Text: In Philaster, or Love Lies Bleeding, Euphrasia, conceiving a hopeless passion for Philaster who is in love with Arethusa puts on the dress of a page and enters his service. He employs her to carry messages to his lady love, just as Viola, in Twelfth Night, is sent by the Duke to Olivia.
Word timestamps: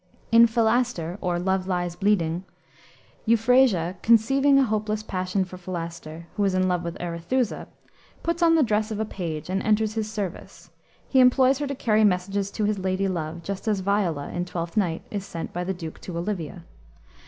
In 0.31 0.47
Philaster, 0.47 1.19
or 1.21 1.37
Love 1.37 1.67
Lies 1.67 1.95
Bleeding, 1.95 2.43
Euphrasia, 3.27 3.97
conceiving 4.01 4.57
a 4.57 4.63
hopeless 4.63 5.03
passion 5.03 5.45
for 5.45 5.57
Philaster 5.57 6.25
who 6.35 6.43
is 6.43 6.55
in 6.55 6.67
love 6.67 6.83
with 6.83 6.99
Arethusa 6.99 7.67
puts 8.23 8.41
on 8.41 8.55
the 8.55 8.63
dress 8.63 8.89
of 8.89 8.99
a 8.99 9.05
page 9.05 9.47
and 9.47 9.61
enters 9.61 9.93
his 9.93 10.11
service. 10.11 10.71
He 11.07 11.19
employs 11.19 11.59
her 11.59 11.67
to 11.67 11.75
carry 11.75 12.03
messages 12.03 12.49
to 12.49 12.63
his 12.63 12.79
lady 12.79 13.07
love, 13.07 13.43
just 13.43 13.67
as 13.67 13.81
Viola, 13.81 14.29
in 14.29 14.45
Twelfth 14.45 14.75
Night, 14.75 15.03
is 15.11 15.23
sent 15.23 15.53
by 15.53 15.63
the 15.63 15.71
Duke 15.71 16.01
to 16.01 16.17
Olivia. 16.17 16.63